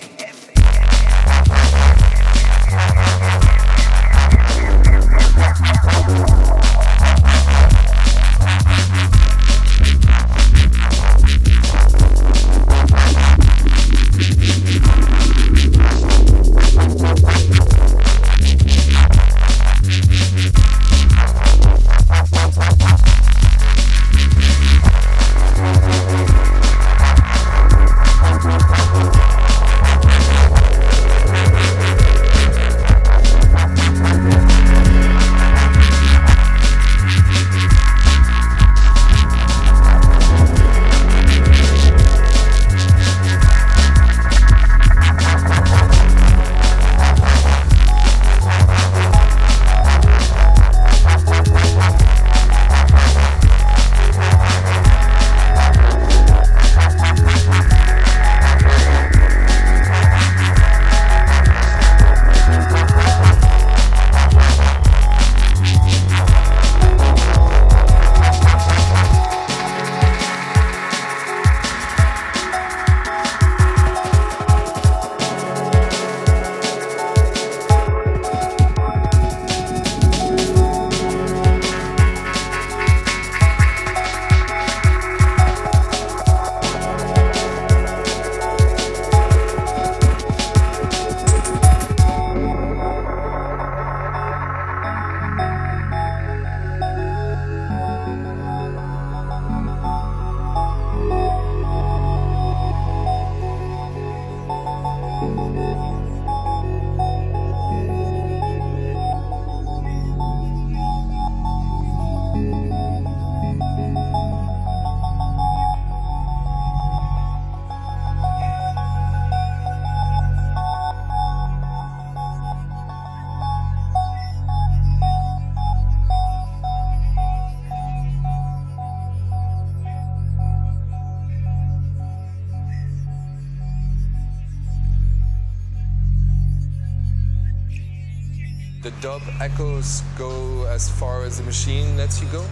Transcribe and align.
Dub 139.02 139.20
echoes 139.40 140.00
go 140.16 140.64
as 140.66 140.88
far 140.88 141.24
as 141.24 141.38
the 141.38 141.42
machine 141.42 141.96
lets 141.96 142.22
you 142.22 142.28
go. 142.28 142.44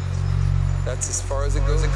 That's 0.84 1.08
as 1.08 1.22
far 1.22 1.44
as 1.44 1.54
it 1.54 1.64
goes. 1.64 1.86